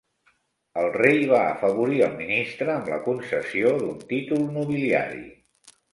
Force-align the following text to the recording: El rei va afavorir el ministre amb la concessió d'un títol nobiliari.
El 0.83 0.87
rei 0.93 1.19
va 1.33 1.41
afavorir 1.49 2.01
el 2.07 2.17
ministre 2.21 2.73
amb 2.77 2.89
la 2.95 2.99
concessió 3.11 3.77
d'un 3.83 4.01
títol 4.15 4.43
nobiliari. 4.57 5.25